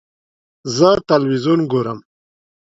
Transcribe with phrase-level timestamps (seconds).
[0.75, 1.99] زه تلویزیون ګورم